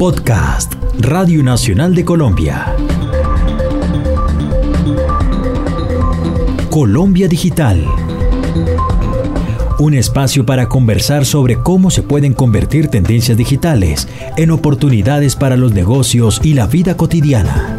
Podcast 0.00 0.72
Radio 0.98 1.42
Nacional 1.42 1.94
de 1.94 2.06
Colombia. 2.06 2.74
Colombia 6.70 7.28
Digital. 7.28 7.84
Un 9.78 9.92
espacio 9.92 10.46
para 10.46 10.70
conversar 10.70 11.26
sobre 11.26 11.56
cómo 11.56 11.90
se 11.90 12.02
pueden 12.02 12.32
convertir 12.32 12.88
tendencias 12.88 13.36
digitales 13.36 14.08
en 14.38 14.52
oportunidades 14.52 15.36
para 15.36 15.58
los 15.58 15.74
negocios 15.74 16.40
y 16.42 16.54
la 16.54 16.66
vida 16.66 16.96
cotidiana. 16.96 17.76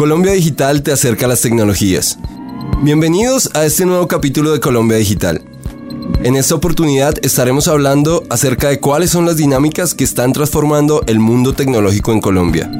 Colombia 0.00 0.32
Digital 0.32 0.82
te 0.82 0.92
acerca 0.92 1.26
a 1.26 1.28
las 1.28 1.42
tecnologías. 1.42 2.18
Bienvenidos 2.80 3.50
a 3.52 3.66
este 3.66 3.84
nuevo 3.84 4.08
capítulo 4.08 4.50
de 4.50 4.58
Colombia 4.58 4.96
Digital. 4.96 5.42
En 6.22 6.36
esta 6.36 6.54
oportunidad 6.54 7.16
estaremos 7.22 7.68
hablando 7.68 8.24
acerca 8.30 8.70
de 8.70 8.80
cuáles 8.80 9.10
son 9.10 9.26
las 9.26 9.36
dinámicas 9.36 9.92
que 9.92 10.04
están 10.04 10.32
transformando 10.32 11.02
el 11.06 11.18
mundo 11.18 11.52
tecnológico 11.52 12.12
en 12.12 12.22
Colombia. 12.22 12.70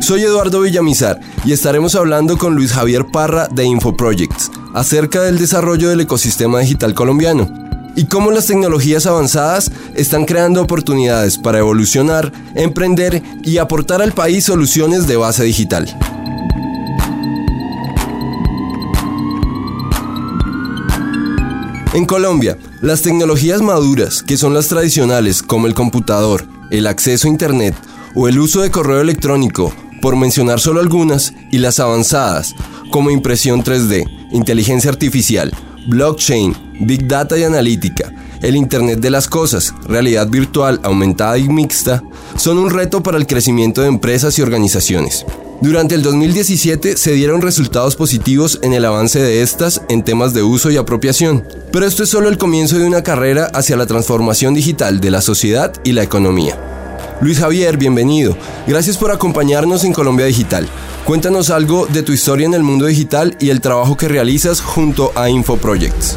Soy 0.00 0.22
Eduardo 0.22 0.62
Villamizar 0.62 1.20
y 1.44 1.52
estaremos 1.52 1.96
hablando 1.96 2.38
con 2.38 2.54
Luis 2.54 2.72
Javier 2.72 3.04
Parra 3.12 3.48
de 3.48 3.66
InfoProjects 3.66 4.50
acerca 4.72 5.20
del 5.20 5.36
desarrollo 5.36 5.90
del 5.90 6.00
ecosistema 6.00 6.60
digital 6.60 6.94
colombiano 6.94 7.63
y 7.96 8.04
cómo 8.06 8.30
las 8.30 8.46
tecnologías 8.46 9.06
avanzadas 9.06 9.70
están 9.94 10.24
creando 10.24 10.62
oportunidades 10.62 11.38
para 11.38 11.58
evolucionar, 11.58 12.32
emprender 12.54 13.22
y 13.42 13.58
aportar 13.58 14.02
al 14.02 14.12
país 14.12 14.44
soluciones 14.44 15.06
de 15.06 15.16
base 15.16 15.44
digital. 15.44 15.96
En 21.94 22.06
Colombia, 22.06 22.58
las 22.82 23.02
tecnologías 23.02 23.62
maduras, 23.62 24.24
que 24.24 24.36
son 24.36 24.52
las 24.52 24.66
tradicionales 24.66 25.44
como 25.44 25.68
el 25.68 25.74
computador, 25.74 26.44
el 26.72 26.88
acceso 26.88 27.28
a 27.28 27.30
Internet 27.30 27.76
o 28.16 28.26
el 28.26 28.40
uso 28.40 28.62
de 28.62 28.72
correo 28.72 29.00
electrónico, 29.00 29.72
por 30.02 30.16
mencionar 30.16 30.58
solo 30.58 30.80
algunas, 30.80 31.34
y 31.52 31.58
las 31.58 31.78
avanzadas, 31.78 32.56
como 32.90 33.10
impresión 33.10 33.62
3D, 33.62 34.04
inteligencia 34.32 34.90
artificial, 34.90 35.52
blockchain, 35.86 36.54
big 36.80 37.06
data 37.06 37.38
y 37.38 37.44
analítica, 37.44 38.12
el 38.42 38.56
Internet 38.56 39.00
de 39.00 39.10
las 39.10 39.28
Cosas, 39.28 39.74
realidad 39.86 40.28
virtual 40.28 40.80
aumentada 40.82 41.38
y 41.38 41.48
mixta, 41.48 42.02
son 42.36 42.58
un 42.58 42.70
reto 42.70 43.02
para 43.02 43.18
el 43.18 43.26
crecimiento 43.26 43.82
de 43.82 43.88
empresas 43.88 44.38
y 44.38 44.42
organizaciones. 44.42 45.24
Durante 45.60 45.94
el 45.94 46.02
2017 46.02 46.96
se 46.96 47.12
dieron 47.12 47.40
resultados 47.40 47.96
positivos 47.96 48.58
en 48.62 48.74
el 48.74 48.84
avance 48.84 49.20
de 49.20 49.42
estas 49.42 49.82
en 49.88 50.02
temas 50.02 50.34
de 50.34 50.42
uso 50.42 50.70
y 50.70 50.76
apropiación, 50.76 51.46
pero 51.72 51.86
esto 51.86 52.02
es 52.02 52.10
solo 52.10 52.28
el 52.28 52.38
comienzo 52.38 52.78
de 52.78 52.86
una 52.86 53.02
carrera 53.02 53.46
hacia 53.54 53.76
la 53.76 53.86
transformación 53.86 54.52
digital 54.52 55.00
de 55.00 55.10
la 55.10 55.20
sociedad 55.20 55.72
y 55.84 55.92
la 55.92 56.02
economía. 56.02 56.73
Luis 57.20 57.38
Javier, 57.38 57.76
bienvenido. 57.76 58.36
Gracias 58.66 58.98
por 58.98 59.10
acompañarnos 59.12 59.84
en 59.84 59.92
Colombia 59.92 60.26
Digital. 60.26 60.66
Cuéntanos 61.04 61.50
algo 61.50 61.86
de 61.86 62.02
tu 62.02 62.12
historia 62.12 62.46
en 62.46 62.54
el 62.54 62.62
mundo 62.62 62.86
digital 62.86 63.36
y 63.38 63.50
el 63.50 63.60
trabajo 63.60 63.96
que 63.96 64.08
realizas 64.08 64.60
junto 64.60 65.12
a 65.14 65.28
InfoProjects. 65.30 66.16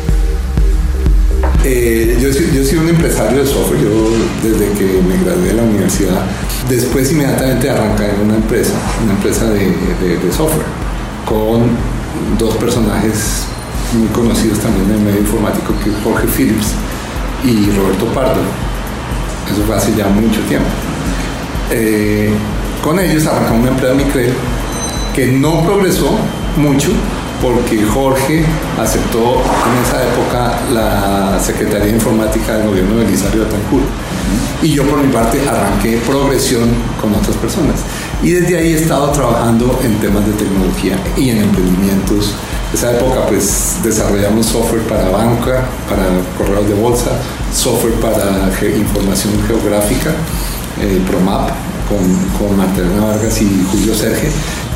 Eh, 1.64 2.18
yo, 2.22 2.34
soy, 2.34 2.78
un 2.78 2.90
empresario 2.90 3.44
de 3.44 3.48
software, 3.48 3.81
yo 3.81 4.09
desde 4.42 4.72
que 4.78 5.02
me 5.02 5.23
gradué 5.23 5.50
de 5.50 5.53
la 5.53 5.64
universidad, 5.64 6.25
después 6.70 7.12
inmediatamente 7.12 7.70
arranqué 7.70 8.06
en 8.06 8.22
una 8.22 8.36
empresa, 8.36 8.73
una 9.03 9.14
empresa 9.14 9.50
de, 9.50 9.66
de, 9.66 10.31
software, 10.31 10.66
con 11.25 11.68
dos 12.40 12.56
personajes 12.56 13.44
muy 13.94 14.08
conocidos 14.09 14.59
también 14.59 14.85
en 14.90 14.96
el 14.96 15.02
medio 15.02 15.19
informático, 15.19 15.74
que 15.84 15.90
es 15.90 15.96
Jorge 16.03 16.28
Phillips 16.28 16.74
y 17.44 17.69
Roberto 17.78 18.06
Pardo. 18.14 18.41
Eso 19.52 19.64
fue 19.66 19.75
hace 19.75 19.94
ya 19.96 20.08
mucho 20.08 20.41
tiempo. 20.41 20.69
Eh, 21.72 22.31
con 22.83 23.00
ellos 23.00 23.25
arrancamos 23.25 23.61
una 23.61 23.72
empresa 23.72 23.94
Micrel 23.94 24.33
que 25.13 25.28
no 25.28 25.63
progresó 25.63 26.11
mucho, 26.57 26.91
porque 27.41 27.83
Jorge 27.83 28.45
aceptó 28.79 29.19
en 29.19 29.83
esa 29.85 30.03
época 30.03 30.59
la 30.73 31.39
Secretaría 31.39 31.88
de 31.88 31.91
Informática 31.94 32.57
del 32.57 32.67
gobierno 32.67 32.97
de 32.97 33.05
Elisario 33.05 33.44
Atancur. 33.44 33.81
Y 34.61 34.69
yo 34.69 34.83
por 34.83 35.03
mi 35.03 35.11
parte 35.11 35.39
arranqué 35.47 35.97
progresión 36.07 36.69
con 37.00 37.13
otras 37.13 37.35
personas. 37.38 37.81
Y 38.23 38.31
desde 38.31 38.57
ahí 38.57 38.73
he 38.73 38.78
estado 38.78 39.11
trabajando 39.11 39.79
en 39.84 39.95
temas 39.99 40.25
de 40.25 40.34
tecnología 40.34 40.97
y 41.16 41.29
en 41.29 41.44
emprendimientos. 41.44 42.34
En 42.69 42.78
esa 42.78 42.91
época 42.91 43.25
pues 43.28 43.78
desarrollamos 43.84 44.45
software 44.47 44.81
para 44.84 45.09
banca, 45.09 45.66
para 45.88 46.05
correos 46.38 46.67
de 46.67 46.73
bolsa, 46.73 47.11
software 47.53 47.94
para 47.95 48.49
información 48.75 49.34
geográfica, 49.47 50.11
eh, 50.82 51.02
PROMAP, 51.08 51.50
con, 51.88 52.48
con 52.48 52.58
Vargas 53.02 53.42
y 53.42 53.66
Julio 53.72 53.96
Serge 53.96 54.30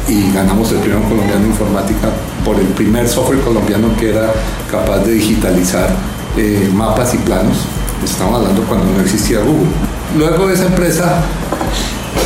y 0.08 0.32
ganamos 0.34 0.72
el 0.72 0.80
premio 0.80 1.08
colombiano 1.08 1.42
de 1.42 1.48
informática 1.48 2.10
por 2.44 2.60
el 2.60 2.68
primer 2.68 3.08
software 3.08 3.40
colombiano 3.42 3.96
que 3.98 4.10
era 4.10 4.34
capaz 4.70 5.00
de 5.00 5.14
digitalizar 5.14 5.90
eh, 6.38 6.70
mapas 6.74 7.14
y 7.14 7.18
planos. 7.18 7.58
Estamos 8.04 8.36
hablando 8.40 8.64
cuando 8.64 8.86
no 8.94 9.02
existía 9.02 9.40
Google. 9.40 9.70
Luego 10.18 10.50
esa 10.50 10.66
empresa 10.66 11.24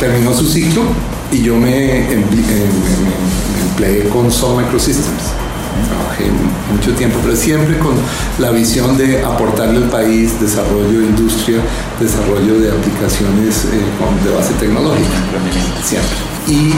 terminó 0.00 0.32
su 0.34 0.46
ciclo 0.46 0.82
y 1.30 1.42
yo 1.42 1.56
me, 1.56 2.12
empleé 2.12 4.08
con 4.08 4.30
Sol 4.30 4.62
Microsystems. 4.62 5.22
Mucho 6.72 6.92
tiempo, 6.94 7.18
pero 7.22 7.36
siempre 7.36 7.78
con 7.78 7.94
la 8.38 8.50
visión 8.50 8.96
de 8.96 9.22
aportarle 9.24 9.78
al 9.78 9.90
país 9.90 10.40
desarrollo 10.40 11.00
de 11.00 11.06
industria, 11.06 11.58
desarrollo 12.00 12.58
de 12.58 12.70
aplicaciones 12.70 13.66
eh, 13.66 14.24
de 14.24 14.34
base 14.34 14.54
tecnológica. 14.54 15.08
Siempre. 15.84 16.16
Y 16.48 16.72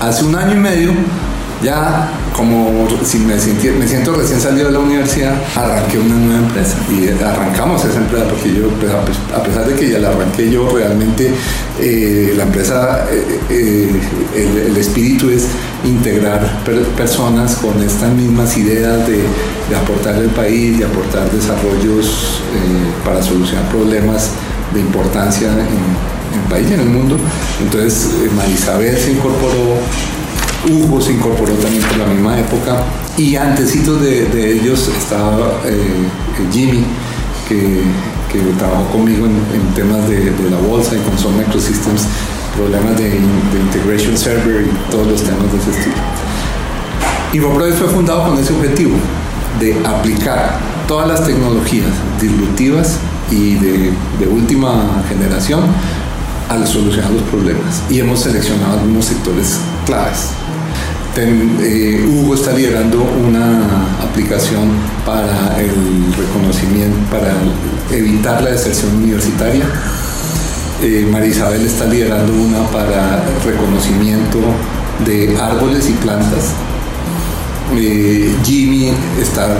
hace 0.00 0.24
un 0.24 0.34
año 0.36 0.54
y 0.54 0.60
medio 0.60 0.92
ya 1.64 2.10
como 2.36 2.86
si 3.04 3.18
me, 3.20 3.34
me 3.34 3.88
siento 3.88 4.12
recién 4.14 4.40
salido 4.40 4.66
de 4.66 4.72
la 4.72 4.80
universidad, 4.80 5.34
arranqué 5.56 5.98
una 5.98 6.16
nueva 6.16 6.40
empresa 6.46 6.76
y 6.90 7.08
arrancamos 7.22 7.84
esa 7.84 7.98
empresa 7.98 8.26
porque 8.28 8.52
yo, 8.52 8.68
pues, 8.68 8.92
a 8.92 9.42
pesar 9.42 9.66
de 9.66 9.74
que 9.74 9.90
ya 9.90 9.98
la 9.98 10.10
arranqué 10.10 10.50
yo, 10.50 10.68
realmente 10.68 11.32
eh, 11.80 12.34
la 12.36 12.42
empresa, 12.42 13.06
eh, 13.10 13.40
eh, 13.50 14.00
el, 14.66 14.76
espíritu 14.76 15.30
es 15.30 15.46
integrar 15.84 16.62
personas 16.96 17.56
con 17.56 17.82
estas 17.82 18.12
mismas 18.12 18.56
ideas 18.56 19.06
de, 19.06 19.22
de 19.70 19.76
aportar 19.76 20.16
al 20.16 20.30
país, 20.30 20.78
de 20.78 20.84
aportar 20.84 21.30
desarrollos 21.30 22.40
para 23.04 23.22
solucionar 23.22 23.68
problemas 23.70 24.30
de 24.74 24.80
importancia 24.80 25.48
en 25.52 26.40
el 26.40 26.48
país 26.50 26.66
y 26.70 26.74
en 26.74 26.80
el 26.80 26.90
mundo. 26.90 27.16
Entonces 27.62 28.10
Marisabel 28.36 28.96
se 28.96 29.12
incorporó, 29.12 29.78
Hugo 30.70 31.00
se 31.00 31.12
incorporó 31.12 31.52
también 31.54 31.82
por 31.82 31.98
la 31.98 32.06
misma 32.06 32.38
época 32.38 32.84
y 33.16 33.36
antecitos 33.36 34.00
de, 34.00 34.58
ellos 34.60 34.88
estaba 34.88 35.60
eh, 35.66 36.08
Jimmy 36.52 36.84
que, 37.48 37.82
trabajó 38.58 38.84
conmigo 38.86 39.26
en, 39.26 39.74
temas 39.74 40.08
de, 40.08 40.32
la 40.50 40.56
bolsa 40.56 40.96
y 40.96 40.98
con 40.98 41.16
Sun 41.16 41.38
Microsystems, 41.38 42.02
problemas 42.56 42.96
de, 42.96 43.16
integration 43.60 44.16
server 44.16 44.66
y 44.66 44.90
todos 44.90 45.06
los 45.06 45.22
temas 45.22 45.52
de 45.52 45.58
ese 45.58 45.70
estilo. 45.70 45.96
InfoProduct 47.32 47.78
fue 47.78 47.88
fundado 47.88 48.28
con 48.28 48.38
ese 48.38 48.52
objetivo 48.52 48.96
de 49.60 49.76
aplicar 49.86 50.58
todas 50.88 51.06
las 51.06 51.24
tecnologías 51.24 51.90
disruptivas 52.20 52.98
y 53.30 53.54
de, 53.54 53.92
de 54.18 54.26
última 54.26 55.02
generación 55.08 55.60
al 56.48 56.66
solucionar 56.66 57.10
los 57.12 57.22
problemas 57.22 57.82
y 57.88 58.00
hemos 58.00 58.20
seleccionado 58.20 58.80
algunos 58.80 59.04
sectores 59.04 59.60
claves. 59.86 60.30
Eh, 61.16 62.04
Hugo 62.08 62.34
está 62.34 62.52
liderando 62.52 63.00
una 63.02 63.86
aplicación 64.02 64.68
para 65.06 65.60
el 65.60 66.12
reconocimiento, 66.12 66.96
para 67.08 67.34
evitar 67.96 68.42
la 68.42 68.50
deserción 68.50 68.96
universitaria. 68.96 69.64
Eh, 70.82 71.06
Marisabel 71.08 71.64
está 71.64 71.86
liderando 71.86 72.32
una 72.32 72.64
para 72.68 73.22
reconocimiento 73.44 74.40
de 75.06 75.38
árboles 75.40 75.88
y 75.88 75.92
plantas. 75.92 76.50
Eh, 77.76 78.34
Jimmy 78.42 78.90
está 79.20 79.56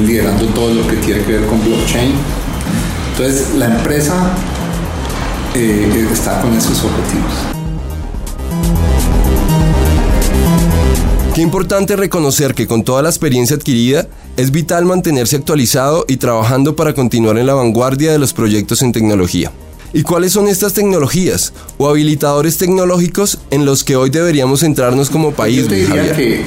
liderando 0.00 0.46
todo 0.46 0.72
lo 0.72 0.86
que 0.88 0.96
tiene 0.96 1.22
que 1.22 1.32
ver 1.32 1.46
con 1.46 1.62
blockchain. 1.62 2.12
Entonces, 3.12 3.54
la 3.56 3.66
empresa 3.66 4.14
está 5.54 6.40
con 6.40 6.56
esos 6.56 6.82
objetivos. 6.82 7.57
Qué 11.38 11.42
importante 11.42 11.94
reconocer 11.94 12.52
que 12.52 12.66
con 12.66 12.82
toda 12.82 13.00
la 13.00 13.10
experiencia 13.10 13.54
adquirida, 13.54 14.08
es 14.36 14.50
vital 14.50 14.86
mantenerse 14.86 15.36
actualizado 15.36 16.04
y 16.08 16.16
trabajando 16.16 16.74
para 16.74 16.94
continuar 16.94 17.38
en 17.38 17.46
la 17.46 17.54
vanguardia 17.54 18.10
de 18.10 18.18
los 18.18 18.32
proyectos 18.32 18.82
en 18.82 18.90
tecnología. 18.90 19.52
¿Y 19.92 20.02
cuáles 20.02 20.32
son 20.32 20.48
estas 20.48 20.72
tecnologías 20.72 21.52
o 21.76 21.88
habilitadores 21.88 22.58
tecnológicos 22.58 23.38
en 23.52 23.66
los 23.66 23.84
que 23.84 23.94
hoy 23.94 24.10
deberíamos 24.10 24.62
centrarnos 24.62 25.10
como 25.10 25.30
país? 25.30 25.62
Yo 25.62 25.68
te 25.68 25.76
diría 25.76 26.12
que 26.12 26.40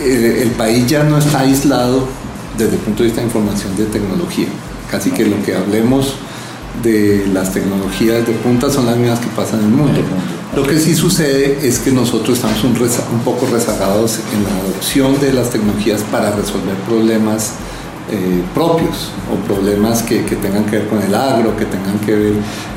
eh, 0.00 0.40
el, 0.40 0.52
país 0.52 0.86
ya 0.86 1.02
no 1.04 1.18
está 1.18 1.40
aislado 1.40 2.08
desde 2.56 2.76
el 2.76 2.80
punto 2.80 3.02
de 3.02 3.10
vista 3.10 3.20
de 3.20 3.26
información 3.26 3.76
de 3.76 3.84
tecnología. 3.84 4.48
Casi 4.90 5.10
que 5.10 5.26
lo 5.26 5.42
que 5.42 5.54
hablemos 5.54 6.14
de 6.82 7.26
las 7.30 7.52
tecnologías 7.52 8.26
de 8.26 8.32
punta 8.32 8.70
son 8.70 8.86
las 8.86 8.96
mismas 8.96 9.20
que 9.20 9.26
pasan 9.36 9.60
en 9.60 9.66
el 9.66 9.72
mundo. 9.72 10.00
Lo 10.56 10.66
que 10.66 10.80
sí 10.80 10.94
sucede 10.94 11.58
es 11.68 11.80
que 11.80 11.92
nosotros 11.92 12.38
estamos 12.38 12.64
un, 12.64 12.72
poco 13.22 13.46
rezagados 13.52 14.20
en 14.32 14.42
la 14.42 14.58
adopción 14.62 15.20
de 15.20 15.34
las 15.34 15.50
tecnologías 15.50 16.02
para 16.10 16.30
resolver 16.30 16.74
problemas 16.88 17.52
eh, 18.10 18.42
propios 18.54 19.10
o 19.30 19.36
problemas 19.46 20.02
que, 20.02 20.20
tengan 20.20 20.64
que 20.64 20.78
ver 20.78 20.88
con 20.88 21.02
el 21.02 21.14
agro, 21.14 21.54
que 21.58 21.66
tengan 21.66 21.98
que 21.98 22.14
ver 22.14 22.32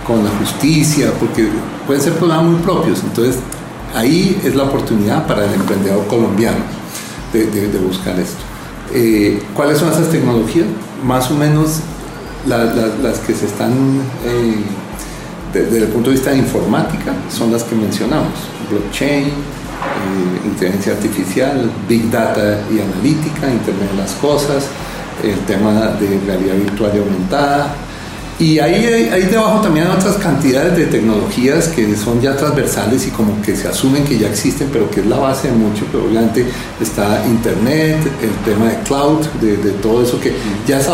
con 0.06 0.26
la 0.26 0.30
justicia, 0.32 1.14
porque 1.22 1.48
pueden 1.88 2.04
ser 2.04 2.16
problemas 2.16 2.48
muy 2.48 2.60
propios. 2.60 3.02
Entonces, 3.02 3.38
ahí 3.96 4.38
es 4.44 4.56
la 4.56 4.64
oportunidad 4.64 5.26
para 5.26 5.46
el 5.46 5.54
emprendedor 5.54 6.06
colombiano 6.08 6.60
de, 7.32 7.46
de, 7.46 7.80
buscar 7.80 8.20
esto. 8.20 8.42
Eh, 8.94 9.42
¿Cuáles 9.56 9.78
son 9.78 9.90
esas 9.90 10.10
tecnologías? 10.10 10.68
Más 11.06 11.32
o 11.32 11.34
menos 11.34 11.80
las 12.46 13.20
que 13.20 13.34
se 13.34 13.46
están, 13.46 13.72
eh, 14.26 14.64
desde 15.54 15.78
el 15.80 15.88
punto 15.88 16.10
de 16.10 16.16
vista 16.16 16.32
de 16.32 16.38
informática, 16.38 17.14
son 17.30 17.52
las 17.52 17.64
que 17.64 17.76
mencionamos. 17.76 18.34
Blockchain, 18.70 19.32
inteligencia 20.46 20.94
artificial, 20.94 21.70
big 21.88 22.10
data 22.12 22.62
y 22.72 22.80
analítica, 22.80 23.50
Internet 23.52 23.92
de 23.92 23.98
las 23.98 24.14
Cosas, 24.14 24.68
el 25.24 25.40
tema 25.46 25.72
de 26.00 26.20
realidad 26.26 26.56
virtual 26.56 26.92
y 26.96 27.00
aumentada. 27.00 27.76
Y 28.40 28.58
ahí, 28.60 29.10
ahí 29.12 29.24
debajo 29.24 29.60
también 29.60 29.88
hay 29.88 29.98
otras 29.98 30.16
cantidades 30.16 30.78
de 30.78 30.86
tecnologías 30.86 31.68
que 31.68 31.94
son 31.98 32.22
ya 32.22 32.38
transversales 32.38 33.06
y 33.06 33.12
como 33.12 33.42
que 33.42 33.54
se 33.54 33.68
asumen 33.68 34.06
que 34.06 34.18
ya 34.18 34.30
existen, 34.30 34.70
pero 34.72 34.90
que 34.90 35.02
es 35.02 35.08
la 35.08 35.18
base 35.18 35.50
de 35.50 35.56
mucho. 35.56 35.86
Pero 35.92 36.06
obviamente 36.06 36.46
está 36.80 37.26
Internet, 37.28 37.98
el 38.22 38.32
tema 38.46 38.70
de 38.70 38.78
cloud, 38.84 39.26
de, 39.42 39.58
de 39.58 39.72
todo 39.72 40.04
eso 40.04 40.22
que 40.22 40.34
ya 40.66 40.80
es, 40.80 40.88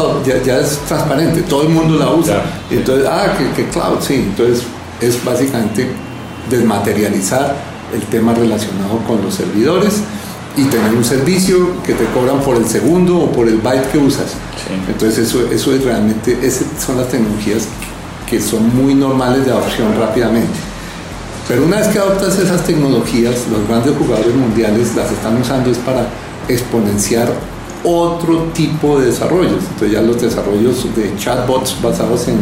ya, 0.44 0.58
es, 0.58 0.80
transparente, 0.88 1.44
todo 1.44 1.62
el 1.62 1.70
mundo 1.70 2.00
la 2.00 2.10
usa. 2.10 2.42
Entonces, 2.72 3.08
ah, 3.08 3.28
que, 3.38 3.64
que 3.64 3.70
cloud, 3.70 4.00
sí. 4.02 4.16
Entonces 4.16 4.64
es 5.00 5.24
básicamente 5.24 5.88
desmaterializar 6.50 7.56
el 7.94 8.02
tema 8.08 8.34
relacionado 8.34 8.98
con 9.08 9.22
los 9.22 9.36
servidores 9.36 10.02
y 10.58 10.64
tener 10.66 10.94
un 10.94 11.04
servicio 11.04 11.82
que 11.84 11.94
te 11.94 12.06
cobran 12.06 12.40
por 12.42 12.56
el 12.56 12.68
segundo 12.68 13.18
o 13.18 13.32
por 13.32 13.48
el 13.48 13.58
byte 13.58 13.92
que 13.92 13.98
usas. 13.98 14.34
Entonces 14.88 15.28
eso, 15.28 15.50
eso 15.52 15.74
es 15.74 15.84
realmente, 15.84 16.38
esas 16.42 16.68
son 16.84 16.98
las 16.98 17.10
tecnologías 17.10 17.68
que 18.30 18.42
son 18.42 18.76
muy 18.76 18.96
normales 18.96 19.46
de 19.46 19.52
adopción 19.52 19.94
rápidamente. 20.00 20.54
Pero 21.48 21.66
una 21.66 21.78
vez 21.78 21.88
que 21.90 22.00
adoptas 22.00 22.40
esas 22.40 22.64
tecnologías, 22.64 23.36
los 23.52 23.68
grandes 23.68 23.96
jugadores 23.98 24.34
mundiales 24.34 24.96
las 24.96 25.12
están 25.12 25.40
usando 25.40 25.70
es 25.70 25.78
para 25.78 26.08
exponenciar 26.48 27.32
otro 27.84 28.50
tipo 28.54 29.00
de 29.00 29.08
desarrollos. 29.08 29.62
Entonces 29.62 29.92
ya 29.92 30.02
los 30.02 30.20
desarrollos 30.20 30.88
de 30.96 31.16
chatbots 31.18 31.76
basados 31.84 32.28
en, 32.28 32.40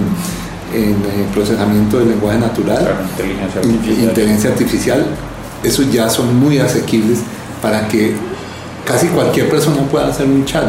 en 0.73 0.93
eh, 0.93 1.27
procesamiento 1.33 1.99
del 1.99 2.09
lenguaje 2.09 2.39
natural, 2.39 3.07
inteligencia, 3.11 3.59
artificial. 3.59 4.09
inteligencia 4.09 4.49
artificial, 4.51 5.05
esos 5.63 5.91
ya 5.91 6.09
son 6.09 6.39
muy 6.39 6.59
asequibles 6.59 7.19
para 7.63 7.87
que 7.87 8.13
casi 8.85 9.07
cualquier 9.07 9.49
persona 9.49 9.81
pueda 9.89 10.09
hacer 10.09 10.27
un 10.27 10.43
chat. 10.43 10.65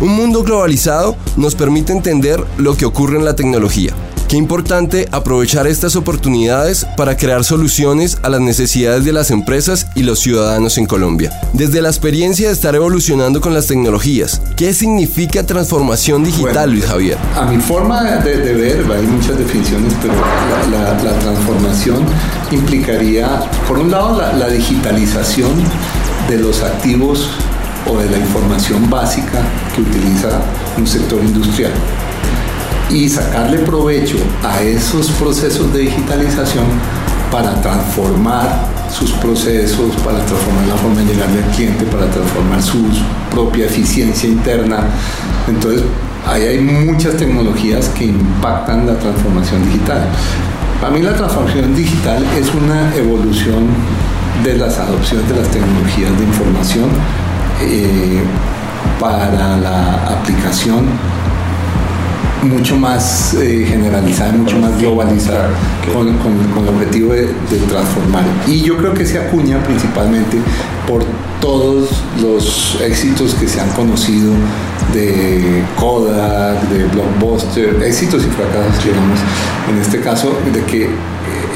Un 0.00 0.16
mundo 0.16 0.44
globalizado 0.44 1.16
nos 1.36 1.56
permite 1.56 1.92
entender 1.92 2.42
lo 2.58 2.76
que 2.76 2.84
ocurre 2.84 3.18
en 3.18 3.24
la 3.24 3.34
tecnología 3.34 3.94
Qué 4.32 4.38
importante 4.38 5.06
aprovechar 5.12 5.66
estas 5.66 5.94
oportunidades 5.94 6.86
para 6.96 7.18
crear 7.18 7.44
soluciones 7.44 8.16
a 8.22 8.30
las 8.30 8.40
necesidades 8.40 9.04
de 9.04 9.12
las 9.12 9.30
empresas 9.30 9.88
y 9.94 10.04
los 10.04 10.20
ciudadanos 10.20 10.78
en 10.78 10.86
Colombia. 10.86 11.30
Desde 11.52 11.82
la 11.82 11.90
experiencia 11.90 12.46
de 12.46 12.54
estar 12.54 12.74
evolucionando 12.74 13.42
con 13.42 13.52
las 13.52 13.66
tecnologías, 13.66 14.40
¿qué 14.56 14.72
significa 14.72 15.44
transformación 15.44 16.24
digital, 16.24 16.70
Luis 16.70 16.86
Javier? 16.86 17.18
A 17.36 17.44
mi 17.44 17.60
forma 17.60 18.04
de, 18.04 18.54
ver, 18.54 18.90
hay 18.90 19.06
muchas 19.06 19.36
definiciones, 19.36 19.92
pero 20.00 20.14
la, 20.70 21.11
implicaría, 22.50 23.40
por 23.66 23.78
un 23.78 23.90
lado, 23.90 24.22
la 24.38 24.48
digitalización 24.48 25.50
de 26.28 26.38
los 26.38 26.62
activos 26.62 27.28
o 27.90 27.98
de 27.98 28.08
la 28.08 28.18
información 28.18 28.88
básica 28.88 29.40
que 29.74 29.82
utiliza 29.82 30.28
un 30.78 30.86
sector 30.86 31.20
industrial 31.22 31.72
y 32.90 33.08
sacarle 33.08 33.58
provecho 33.58 34.16
a 34.44 34.60
esos 34.62 35.10
procesos 35.12 35.72
de 35.72 35.80
digitalización 35.80 36.66
para 37.30 37.60
transformar 37.62 38.66
sus 38.90 39.10
procesos, 39.12 39.96
para 40.04 40.18
transformar 40.26 40.66
la 40.68 40.76
forma 40.76 41.00
de 41.00 41.06
llegarle 41.06 41.42
al 41.42 41.50
cliente, 41.50 41.84
para 41.86 42.10
transformar 42.10 42.62
su 42.62 42.84
propia 43.30 43.64
eficiencia 43.64 44.28
interna. 44.28 44.84
Entonces, 45.48 45.82
ahí 46.26 46.42
hay 46.42 46.58
muchas 46.60 47.16
tecnologías 47.16 47.88
que 47.88 48.04
impactan 48.04 48.86
la 48.86 48.98
transformación 48.98 49.64
digital. 49.64 50.04
Para 50.82 50.94
mí 50.94 51.00
la 51.00 51.14
transformación 51.14 51.76
digital 51.76 52.24
es 52.36 52.52
una 52.52 52.92
evolución 52.96 53.68
de 54.42 54.58
las 54.58 54.80
adopciones 54.80 55.28
de 55.28 55.36
las 55.36 55.48
tecnologías 55.48 56.10
de 56.18 56.24
información 56.24 56.90
eh, 57.60 58.20
para 58.98 59.58
la 59.58 60.18
aplicación 60.18 60.86
mucho 62.42 62.76
más 62.76 63.34
eh, 63.34 63.64
generalizada, 63.68 64.32
mucho 64.32 64.58
más 64.58 64.76
globalizada, 64.78 65.50
con, 65.92 66.08
el 66.08 66.68
objetivo 66.68 67.12
de, 67.12 67.28
transformar. 67.68 68.24
Y 68.46 68.62
yo 68.62 68.76
creo 68.76 68.92
que 68.92 69.06
se 69.06 69.18
acuña 69.18 69.62
principalmente 69.62 70.38
por 70.86 71.04
todos 71.40 71.90
los 72.20 72.78
éxitos 72.82 73.34
que 73.34 73.48
se 73.48 73.60
han 73.60 73.70
conocido 73.70 74.32
de 74.92 75.62
Kodak, 75.78 76.68
de 76.68 76.84
Blockbuster, 76.86 77.82
éxitos 77.82 78.24
y 78.24 78.30
fracasos, 78.30 78.84
digamos, 78.84 79.18
en 79.70 79.78
este 79.78 80.00
caso, 80.00 80.36
de 80.52 80.62
que 80.64 80.90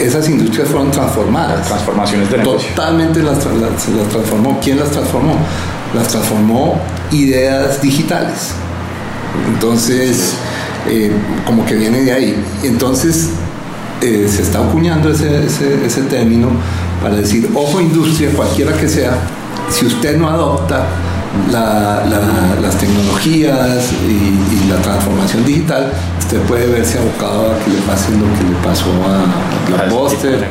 esas 0.00 0.28
industrias 0.28 0.68
fueron 0.68 0.90
transformadas. 0.90 1.66
Transformaciones 1.66 2.30
de 2.30 2.38
negocio. 2.38 2.68
Totalmente 2.74 3.22
las, 3.22 3.44
las, 3.46 3.88
las 3.88 4.08
transformó. 4.08 4.60
¿Quién 4.62 4.78
las 4.78 4.90
transformó? 4.90 5.36
Las 5.94 6.08
transformó 6.08 6.80
ideas 7.10 7.80
digitales. 7.80 8.52
Entonces, 9.52 10.36
eh, 10.88 11.10
como 11.44 11.64
que 11.64 11.74
viene 11.74 12.02
de 12.02 12.12
ahí. 12.12 12.44
Entonces 12.62 13.30
eh, 14.02 14.28
se 14.30 14.42
está 14.42 14.61
acuñando 14.61 15.11
ese, 15.11 15.46
ese, 15.46 16.02
término 16.02 16.49
para 17.02 17.16
decir, 17.16 17.49
ojo 17.54 17.80
industria, 17.80 18.30
cualquiera 18.37 18.76
que 18.76 18.88
sea, 18.88 19.16
si 19.70 19.87
usted 19.87 20.16
no 20.16 20.28
adopta 20.28 20.87
las 21.50 22.78
tecnologías 22.78 23.90
y, 24.06 24.68
la 24.68 24.76
transformación 24.82 25.44
digital, 25.44 25.92
usted 26.18 26.40
puede 26.42 26.66
verse 26.66 26.99
abocado 26.99 27.52
a 27.52 27.58
que 27.64 27.70
le 27.70 27.78
pase 27.82 28.11
lo 28.12 28.26
que 28.37 28.44
le 28.44 28.56
pasó 28.62 28.90
a 29.04 29.87
Blockbuster. 29.88 30.49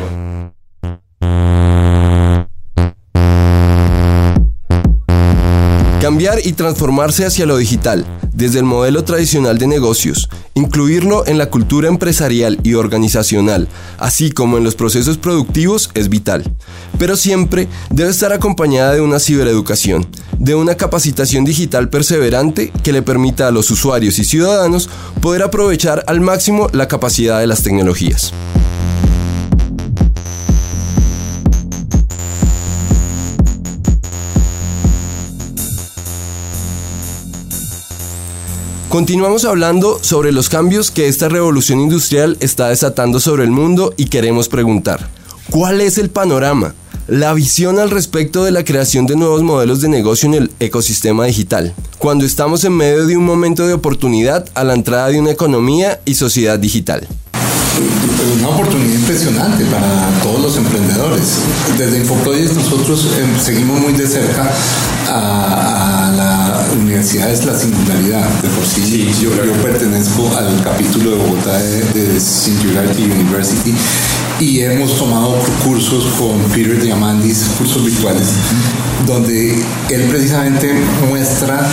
Cambiar 6.02 6.40
y 6.44 6.54
transformarse 6.54 7.26
hacia 7.26 7.46
lo 7.46 7.58
digital 7.58 8.06
desde 8.36 8.60
el 8.60 8.66
modelo 8.66 9.04
tradicional 9.04 9.58
de 9.58 9.66
negocios, 9.68 10.30
incluirlo 10.54 11.26
en 11.26 11.38
la 11.38 11.50
cultura 11.50 11.88
empresarial 11.88 12.60
y 12.64 12.76
organizacional, 12.76 13.68
así 13.98 14.30
como 14.30 14.58
en 14.58 14.64
los 14.64 14.76
procesos 14.76 15.18
productivos, 15.18 15.90
es 15.94 16.10
vital. 16.10 16.44
Pero 17.00 17.16
siempre 17.16 17.68
debe 17.90 18.10
estar 18.10 18.34
acompañada 18.34 18.94
de 18.94 19.02
una 19.02 19.20
cibereducación, 19.20 20.06
de 20.38 20.54
una 20.54 20.76
capacitación 20.76 21.46
digital 21.46 21.90
perseverante 21.90 22.72
que 22.84 22.92
le 22.92 23.02
permita 23.02 23.48
a 23.48 23.52
los 23.52 23.72
usuarios 23.72 24.20
y 24.20 24.26
ciudadanos 24.26 24.90
poder 25.22 25.42
aprovechar 25.42 26.04
al 26.08 26.22
máximo 26.22 26.68
la 26.74 26.88
capacidad 26.88 27.40
de 27.40 27.48
las 27.48 27.64
tecnologías. 27.64 28.34
Continuamos 38.96 39.44
hablando 39.44 40.00
sobre 40.02 40.32
los 40.32 40.48
cambios 40.48 40.90
que 40.90 41.10
esta 41.10 41.28
revolución 41.28 41.82
industrial 41.82 42.38
está 42.40 42.70
desatando 42.70 43.20
sobre 43.20 43.44
el 43.44 43.52
mundo 43.52 43.94
y 43.98 44.06
queremos 44.06 44.48
preguntar, 44.48 45.10
¿cuál 45.50 45.82
es 45.82 45.98
el 45.98 46.10
panorama? 46.10 46.74
La 47.10 47.34
visión 47.34 47.78
al 47.78 47.90
respecto 47.90 48.46
de 48.46 48.52
la 48.52 48.64
creación 48.64 49.06
de 49.06 49.18
nuevos 49.18 49.44
modelos 49.44 49.82
de 49.82 49.90
negocio 49.90 50.30
en 50.30 50.36
el 50.36 50.52
ecosistema 50.62 51.26
digital, 51.26 51.74
cuando 51.98 52.24
estamos 52.24 52.64
en 52.64 52.72
medio 52.72 53.06
de 53.06 53.18
un 53.18 53.26
momento 53.26 53.68
de 53.68 53.74
oportunidad 53.74 54.48
a 54.54 54.64
la 54.64 54.76
entrada 54.76 55.10
de 55.10 55.20
una 55.20 55.32
economía 55.32 56.00
y 56.06 56.16
sociedad 56.16 56.58
digital. 56.58 57.06
Una 58.40 58.50
oportunidad 58.50 58.94
impresionante 58.94 59.66
para 59.66 60.10
todos 60.24 60.42
los 60.42 60.58
emprendedores. 60.58 61.40
Desde 61.78 62.00
Infoproyes 62.00 62.54
nosotros 62.54 63.08
em, 63.18 63.40
seguimos 63.40 63.80
muy 63.80 63.94
de 63.94 64.08
cerca 64.08 64.50
a, 65.10 66.12
la 66.16 66.66
Universidad 66.80 67.30
es 67.32 67.46
la 67.46 67.58
Singularidad. 67.58 68.28
De 68.42 68.50
por 68.50 68.66
sí, 68.66 69.12
yo, 69.22 69.30
pertenezco 69.62 70.30
al 70.38 70.64
capítulo 70.64 71.12
de 71.12 71.18
Bogotá 71.18 71.58
de, 71.58 72.20
Singularity 72.20 73.04
University 73.04 73.74
y 74.40 74.62
hemos 74.62 74.98
tomado 74.98 75.38
cursos 75.64 76.06
con 76.20 76.40
Peter 76.54 76.82
Diamandis, 76.82 77.46
cursos 77.58 77.86
virtuales, 77.86 78.28
donde 79.06 79.64
él 79.90 80.02
precisamente 80.10 80.74
muestra 81.08 81.68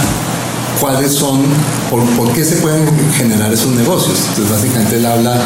cuáles 0.80 1.12
son, 1.12 1.42
por, 1.90 2.32
qué 2.32 2.44
se 2.44 2.56
pueden 2.56 2.86
generar 3.12 3.52
esos 3.52 3.74
negocios. 3.74 4.18
Entonces, 4.30 4.50
básicamente 4.50 4.96
él 4.96 5.06
habla 5.06 5.40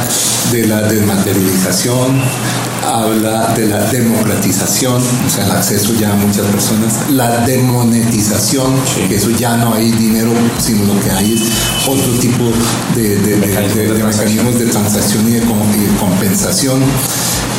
de 0.53 0.67
la 0.67 0.83
desmaterialización, 0.83 2.21
habla 2.85 3.53
de 3.55 3.67
la 3.67 3.81
democratización, 3.91 5.03
o 5.03 5.31
sea, 5.31 5.45
el 5.45 5.51
acceso 5.53 5.95
ya 5.95 6.13
a 6.13 6.17
muchas 6.17 6.47
personas, 6.47 7.11
la 7.11 7.39
demonetización, 7.39 8.75
que 9.09 9.17
eso 9.17 9.31
ya 9.31 9.57
no 9.57 9.75
hay 9.75 9.91
dinero, 9.93 10.33
sino 10.59 10.85
lo 10.85 11.01
que 11.01 11.11
hay 11.11 11.35
es 11.35 11.89
otro 11.89 12.13
tipo 12.21 12.45
de, 12.95 13.17
mecanismos 14.05 14.59
de 14.59 14.67
transacción 14.67 15.29
y 15.29 15.33
de, 15.33 15.43
compensación. 15.99 16.83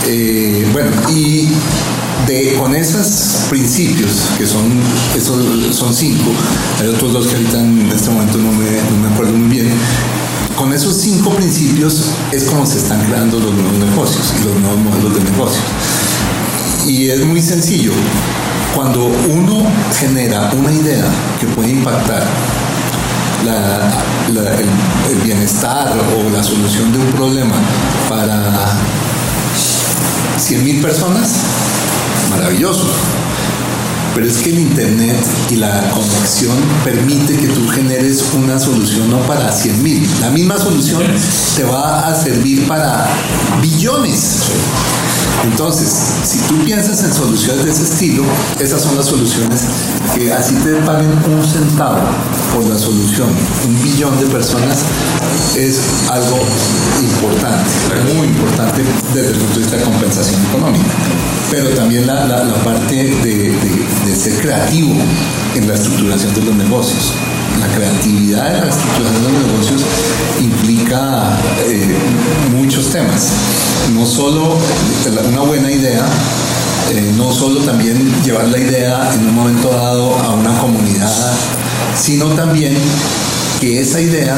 Eh, 0.10 0.66
bueno, 0.72 0.90
y 1.14 1.50
con 2.58 2.74
esos 2.76 3.48
principios, 3.50 4.12
que 4.38 4.46
son, 4.46 4.72
esos 5.16 5.76
son 5.76 5.94
cinco, 5.94 6.32
hay 6.80 6.88
otros 6.88 7.14
dos 7.14 7.28
que 7.28 7.36
ahorita 7.36 7.60
en 7.60 7.92
este 7.92 8.10
momento 8.10 8.38
no 8.38 8.52
me, 8.52 8.66
no 8.66 9.08
me 9.08 9.14
acuerdo 9.14 9.34
muy 9.34 9.50
bien, 9.50 9.70
con 10.58 10.74
esos 10.74 10.96
cinco 10.96 11.30
principios 11.32 12.06
es 12.32 12.46
como 12.46 12.66
se 12.66 12.78
están 12.80 13.06
creando 13.06 13.40
los 13.40 13.54
nuevos 13.54 13.78
negocios 13.78 14.34
y 14.40 14.46
los 14.46 14.56
nuevos 14.60 14.80
modelos 14.80 15.14
de 15.14 15.32
negocio. 15.32 15.62
Y 16.88 17.10
es 17.10 17.26
muy 17.26 17.42
sencillo. 17.42 17.92
Cuando 18.76 19.06
uno 19.06 19.66
genera 20.00 20.52
una 20.58 20.72
idea 20.72 21.06
que 21.40 21.48
puede 21.48 21.70
impactar 21.72 22.24
el, 25.10 25.22
bienestar 25.24 25.94
o 26.16 26.30
la 26.30 26.44
solución 26.44 26.92
de 26.92 27.00
un 27.00 27.12
problema 27.14 27.56
para 28.10 28.72
100.000 30.38 30.82
personas, 30.82 31.30
maravilloso. 32.30 32.88
Pero 34.18 34.30
es 34.32 34.38
que 34.40 34.50
el 34.50 34.58
Internet 34.62 35.24
y 35.52 35.58
la 35.58 35.92
conexión 35.92 36.58
permite 36.84 37.38
que 37.38 37.50
tú 37.50 37.68
generes 37.68 38.24
una 38.34 38.60
solución 38.60 39.12
no 39.12 39.20
para 39.28 39.52
100 39.52 39.84
mil. 39.84 40.10
La 40.22 40.32
misma 40.32 40.58
solución 40.58 41.04
te 41.56 41.64
va 41.64 42.08
a 42.08 42.16
servir 42.16 42.68
para 42.68 43.08
billones. 43.62 44.40
Entonces, 45.44 45.94
si 46.24 46.40
tú 46.48 46.58
piensas 46.66 47.04
en 47.04 47.14
soluciones 47.14 47.64
de 47.64 47.70
ese 47.70 47.84
estilo, 47.84 48.24
esas 48.60 48.82
son 48.82 48.98
las 48.98 49.06
soluciones 49.06 49.62
que 50.16 50.34
así 50.34 50.56
te 50.56 50.74
paguen 50.78 51.12
un 51.12 51.48
centavo 51.48 52.02
por 52.56 52.66
la 52.66 52.80
solución, 52.80 53.30
un 53.68 53.84
billón 53.84 54.20
de 54.20 54.26
personas, 54.26 54.80
es 55.56 55.80
algo 56.10 56.40
importante, 57.04 57.70
muy 58.16 58.28
importante 58.30 58.82
desde 59.14 59.30
el 59.30 59.38
punto 59.38 59.54
de 59.54 59.60
vista 59.60 59.78
de 59.78 59.84
compensación 59.84 60.44
económica. 60.48 60.96
Pero 61.50 61.70
también 61.70 62.06
la, 62.08 62.54
parte 62.64 62.96
de, 62.96 64.16
ser 64.16 64.42
creativo 64.42 64.94
en 65.56 65.68
la 65.68 65.76
estructuración 65.76 66.34
de 66.34 66.42
los 66.42 66.56
negocios 66.56 67.14
la 67.60 67.68
creatividad 67.74 68.54
de 68.54 68.62
la 68.62 68.70
estructuración 68.70 69.24
de 69.24 69.32
los 69.32 69.48
negocios 69.48 69.82
implica 70.40 71.40
eh, 71.68 71.98
muchos 72.52 72.92
temas. 72.92 73.30
No 73.94 74.06
solo 74.06 74.58
una 75.30 75.42
buena 75.42 75.72
idea, 75.72 76.06
eh, 76.92 77.14
no 77.18 77.34
solo 77.34 77.62
también 77.62 77.98
llevar 78.24 78.48
la 78.50 78.60
idea 78.60 79.14
en 79.14 79.28
un 79.28 79.36
momento 79.36 79.70
dado 79.70 80.16
a 80.20 80.34
una 80.34 80.58
comunidad, 80.60 81.12
sino 81.96 82.28
también 82.28 82.78
que 83.60 83.82
esa 83.82 84.00
idea 84.00 84.36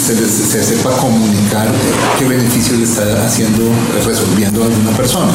se, 0.00 0.64
sepa 0.64 0.90
comunicar 0.96 1.68
qué 2.18 2.24
beneficios 2.24 2.78
le 2.78 2.84
está 2.84 3.26
haciendo, 3.26 3.62
resolviendo 4.04 4.62
a 4.62 4.66
alguna 4.66 4.90
persona. 4.96 5.32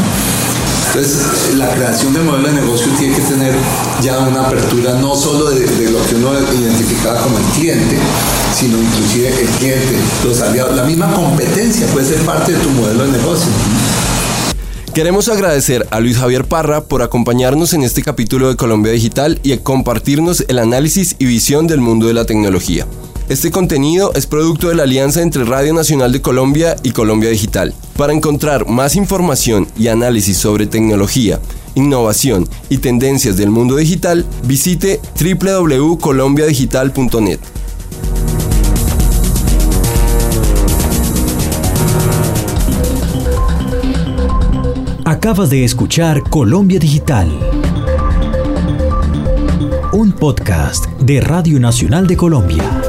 Entonces, 0.88 1.56
la 1.56 1.70
creación 1.74 2.14
del 2.14 2.24
modelo 2.24 2.48
de 2.48 2.54
negocio 2.56 2.88
tiene 2.98 3.16
que 3.16 3.22
tener 3.22 3.54
ya 4.02 4.20
una 4.20 4.48
apertura 4.48 4.94
no 4.94 5.16
solo 5.16 5.50
de, 5.50 5.66
lo 5.92 6.04
que 6.06 6.16
uno 6.16 6.32
identificaba 6.60 7.22
como 7.22 7.38
el 7.38 7.44
cliente, 7.56 7.98
sino 8.56 8.78
inclusive 8.78 9.28
el 9.42 9.48
cliente, 9.58 9.98
los 10.24 10.42
aliados. 10.42 10.76
La 10.76 10.84
misma 10.84 11.14
competencia 11.14 11.86
puede 11.88 12.06
ser 12.08 12.20
parte 12.22 12.54
de 12.54 12.60
tu 12.60 12.70
modelo 12.70 13.06
de 13.06 13.12
negocio. 13.12 13.50
Queremos 14.94 15.30
agradecer 15.30 15.86
a 15.92 16.00
Luis 16.00 16.18
Javier 16.18 16.46
Parra 16.46 16.86
por 16.86 17.04
acompañarnos 17.04 17.74
en 17.74 17.84
este 17.84 18.02
capítulo 18.02 18.50
de 18.50 18.56
Colombia 18.56 18.92
Digital 18.92 19.40
y 19.44 19.56
compartirnos 19.58 20.44
el 20.48 20.58
análisis 20.58 21.16
y 21.20 21.26
visión 21.26 21.68
del 21.68 21.82
mundo 21.82 22.08
de 22.08 22.16
la 22.16 22.26
tecnología. 22.26 22.88
Este 23.30 23.52
contenido 23.52 24.14
es 24.16 24.26
producto 24.26 24.70
de 24.70 24.76
la 24.76 24.84
alianza 24.84 25.22
entre 25.22 25.44
Radio 25.44 25.74
Nacional 25.74 26.14
de 26.14 26.22
Colombia 26.22 26.78
y 26.82 26.92
Colombia 26.92 27.30
Digital. 27.30 27.74
Para 27.98 28.14
encontrar 28.14 28.70
más 28.70 28.96
información 28.96 29.68
y 29.78 29.90
análisis 29.90 30.38
sobre 30.38 30.66
tecnología, 30.66 31.42
innovación 31.76 32.48
y 32.70 32.78
tendencias 32.78 33.36
del 33.36 33.50
mundo 33.50 33.76
digital, 33.76 34.26
visite 34.44 35.02
www.colombiadigital.net. 35.20 37.40
Acabas 45.04 45.50
de 45.50 45.66
escuchar 45.66 46.24
Colombia 46.30 46.80
Digital, 46.80 47.30
un 49.92 50.14
podcast 50.14 50.86
de 51.02 51.20
Radio 51.20 51.60
Nacional 51.60 52.08
de 52.08 52.16
Colombia. 52.16 52.87